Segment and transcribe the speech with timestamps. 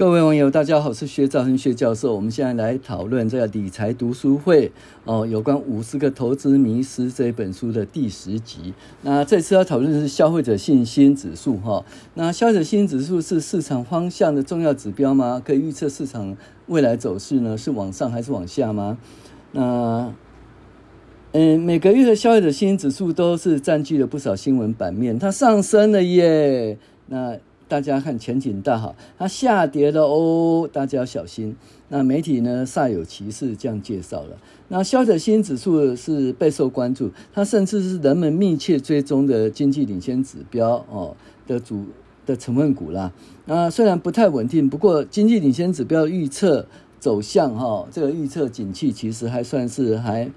[0.00, 2.14] 各位网友，大家好，我是薛兆亨薛教授。
[2.14, 4.72] 我们现在来讨论这个理财读书会
[5.04, 8.72] 哦，有关五十个投资迷思这一本书的第十集。
[9.02, 11.84] 那这次要讨论的是消费者信心指数哈。
[12.14, 15.42] 那消费者信心指数是市场方向的重要指标吗？
[15.44, 16.34] 可以预测市场
[16.68, 17.58] 未来走势呢？
[17.58, 18.96] 是往上还是往下吗？
[19.52, 20.14] 那
[21.32, 26.78] 嗯，每个月的消费者信心指数都是占据了不少新闻版面，它上升了耶。
[27.08, 27.36] 那
[27.70, 31.54] 大家看前景大好，它下跌了哦，大家要小心。
[31.88, 34.36] 那媒体呢煞有其事这样介绍了。
[34.66, 41.16] 那消费者信心指数是备受关注，它甚至是人们密切追踪的经济领先指标哦
[41.46, 41.86] 的主
[42.26, 43.12] 的成分股啦。
[43.44, 46.66] 那虽然不太稳定，不过经济领先指标预测
[46.98, 50.28] 走向哈，这个预测景气其实还算是还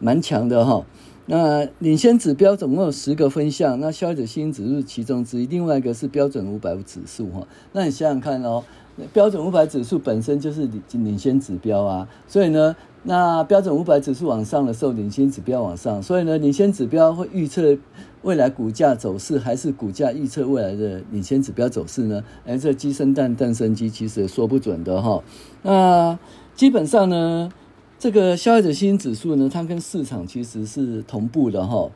[0.00, 0.84] 蛮强的哈。
[1.32, 7.46] 那领先指标总共有十个分项，那消费者信心指数其中之一，另外一个是标准五百指数哈。
[7.72, 8.64] 那你想想看哦，
[9.12, 17.78] 标准五百指数本身就是领领先指标啊，所以呢，那标准五百指数往上的时候，领先指标往上，所以呢，领先指标会预测
[18.22, 22.24] 未来股价走势，还是股价预测未来的领先指标走势呢？
[22.44, 25.22] 哎，这鸡生蛋，蛋生鸡，其实也说不准的哈。
[25.62, 26.18] 那
[26.56, 27.52] 基本上呢。
[28.00, 31.90] 这个消费者信心指数呢，它跟市场其实是同步的哈。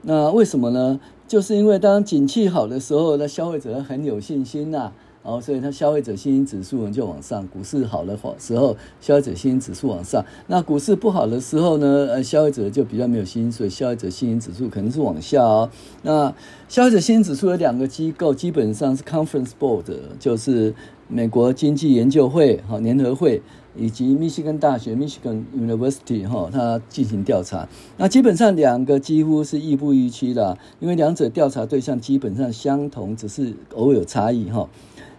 [0.00, 0.98] 那为什么呢？
[1.28, 4.90] 就是因为当景气好的时候，那消费者很有信心呐，
[5.22, 7.46] 然后所以它消费者信心指数呢就往上。
[7.48, 10.24] 股市好的时候，消费者信心指数往上。
[10.46, 15.68] 那股市不好的时候呢，呃，消费者就比较没有信心，所以消费者信心指数可能是往下哦。
[16.00, 16.34] 那
[16.70, 19.84] 消费者信心指数有两个机构，基本上是 Conference Board，
[20.18, 20.74] 就是
[21.06, 23.42] 美国经济研究会哈联合会。
[23.76, 27.68] 以及密西根大学 （Michigan University） 哈，它进行调查。
[27.96, 34.68] 那基本上两个几乎是亦步亦趋的，因为两者调查对象基本上相同，只是偶有差异哈。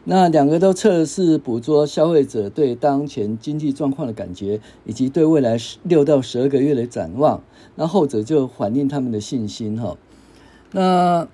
[0.03, 7.43] 那两个都测试捕捉消费者对当前经济状况的感觉，以及对未来六到十二个月的展望。
[7.75, 9.95] 那后者就反映他们的信心哈。
[10.71, 11.27] 那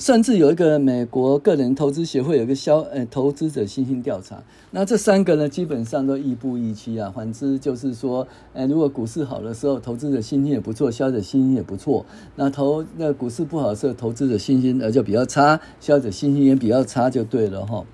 [0.00, 7.12] 甚至有一个美国个人投资协会有一个消呃投资者信心调查，那这三个呢基本上都亦步亦趋啊。
[7.14, 12.06] 反之就是说，呃，如果股市好的时候，投资者信心也不错，消费者信心也不错。
[12.36, 17.84] 那投那股市不好的时候，投资者信心呃就比较差，消费者信心也比较差，就对了哈。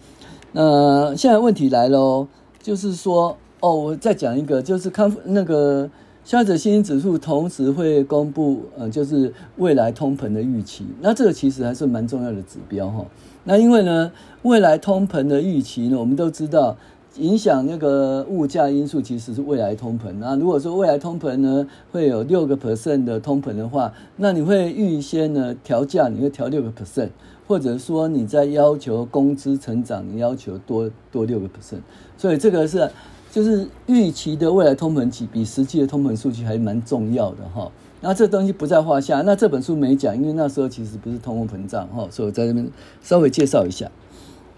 [0.53, 2.29] 那现在问题来了，
[2.63, 5.91] 就是说哦，我再讲一个，就是看那个。
[6.27, 10.85] 消费者信心指数同时会公布，呃，就是未来通膨的预期。
[11.01, 13.07] 那这个其实还是蛮重要的指标哈。
[13.45, 14.11] 那因为呢，
[14.43, 16.77] 未来通膨的预期呢，我们都知道，
[17.19, 20.13] 影响那个物价因素其实是未来通膨。
[20.19, 27.11] 那如果说未来通膨呢会有六个 percent 的通膨的话，那你会预先呢调价，你会调六个 percent，
[27.47, 31.83] 或者说你在要求工资成长，你要求多多六个 percent。
[32.19, 32.91] 所以这个是。
[33.37, 37.71] 就是预期的未来通膨期比实际的通膨数据还蛮重要的哈，
[38.01, 39.21] 那这东西不在话下。
[39.27, 42.67] 那这本书没讲，因为那时候其实不是通货膨胀哈，所以我在这边
[43.03, 43.91] 稍微介绍一下。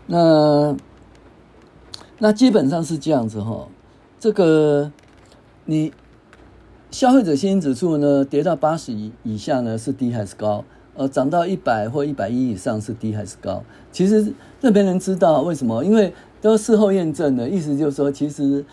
[0.07, 0.77] 那
[2.21, 3.67] 那基本上是这样子哈，
[4.21, 4.93] 这个
[5.65, 5.93] 你
[6.93, 10.65] 消费者信心指数呢跌到八十以以下呢是低还是高？
[10.95, 13.65] 呃，涨到一百或一百一以上是低还是高？
[13.91, 15.85] 其实这边人知道为什么？
[15.85, 18.65] 因为都事后验证的意思就是说，其实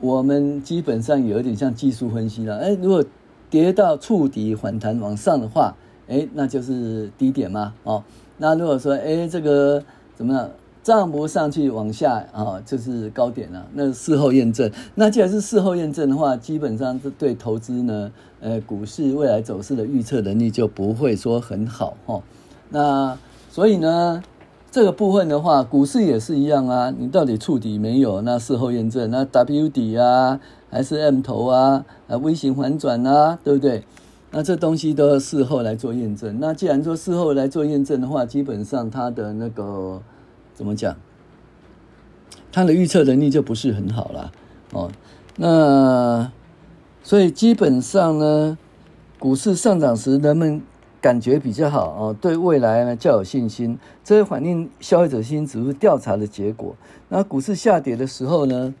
[0.00, 2.58] 我们基本上有一点像技术分析了。
[2.58, 3.04] 哎，如果
[3.48, 5.76] 跌到触底反弹往上的话，
[6.08, 7.72] 哎，那就是低点嘛。
[7.84, 8.02] 哦，
[8.38, 9.82] 那如果说哎这个
[10.16, 10.50] 怎么样
[10.82, 13.64] 涨不上去往下啊，就是高点了。
[13.74, 18.10] 那事后验证，那既然是事后验证的话，基本上是对投资呢，
[18.40, 22.22] 呃，股市未来走势的预测能力就不会说很好哈，哦。
[22.70, 23.16] 那
[23.50, 24.22] 所以呢？
[24.74, 26.92] 这个部分的话，股市也是一样啊。
[26.98, 28.22] 你到底触底没有？
[28.22, 31.84] 那事后验证，那 W 底啊，还是 M 头啊？
[32.08, 33.84] 啊，V 型反转啊，对不对？
[34.32, 36.40] 那这东西都要事后来做验证。
[36.40, 40.02] 那既然说事后来做验证的话，基本上它的那个
[40.54, 40.96] 怎么讲？
[42.50, 44.32] 它的预测能力就不是很好了
[44.72, 44.90] 哦。
[45.36, 46.32] 那
[47.04, 48.58] 所以基本上呢，
[49.20, 50.60] 股市上涨时，人们
[51.04, 56.74] 感觉比较好哦，对未来呢较有信心，这是反映消费者信心指数调查的结果。
[57.10, 58.74] 那股市下跌的时候呢，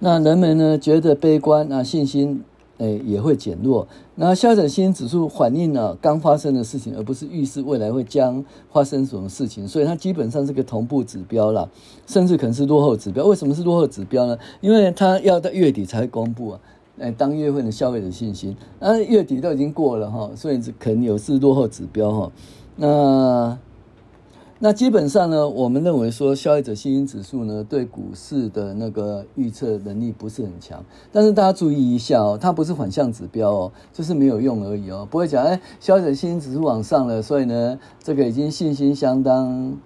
[0.00, 2.42] 那人们呢觉得悲观，那信心
[2.78, 3.86] 诶也会减弱。
[4.16, 11.70] 那消费者信心指数反映了刚发生的事情，而不是预示未来会将发生什么事情，所以它基本上是个同步指标了，
[12.08, 13.24] 甚至可能是落后指标。
[13.26, 14.36] 为什么是落后指标呢？
[14.60, 16.60] 因为它要到月底才会公布啊。
[17.02, 22.32] 诶当月份的消费者信心，那月底都已经过了哈，所以可能有是落后指标哈。
[22.76, 23.58] 那
[24.60, 30.84] 那基本上呢，我们认为说消费者信心指数呢，对股市的那个预测能力不是很强。
[31.10, 39.76] 但是大家注意一下哦，它不是反向指标哦，就是没有用而已哦，不会讲哎，消费者信心指数往上了，所以呢，这个已经信心相当。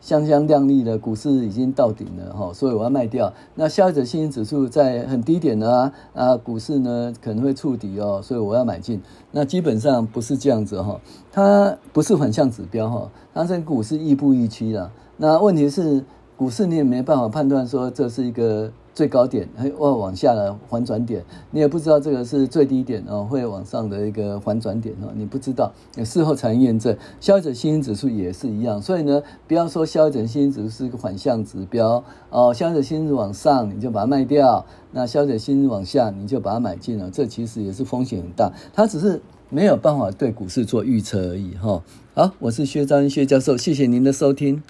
[0.00, 3.32] 香香亮丽的股市已经到顶了哈，所以我要卖掉。
[3.54, 9.00] 那消费者信心指数在很低点呢啊，股市呢可能会触底哦，所以我要买进。
[9.32, 11.00] 那基本上不是这样子哈，
[11.32, 14.90] 它不是反向指标哈，它这股市亦步亦趋的。
[15.16, 16.04] 那问题是
[16.36, 18.70] 股市你也没办法判断说这是一个。
[18.96, 25.70] 最高点还往往下的反转点，你也不知道这个是最低点哦，会往上的一个反转点哦，你不知道，
[26.02, 26.96] 事后才验证。
[27.20, 39.20] 消费者信心指数也是一样，所以呢，不要说消费者信心指数是一个反向指标哦，消费者信心往上你就把它卖掉，那消费者信心往下你就把它买进了，这其实也是风险很大，它只是
[39.50, 41.82] 没有办法对股市做预测而已哈。
[42.14, 44.62] 好，我是薛章薛教授，谢谢您的收听。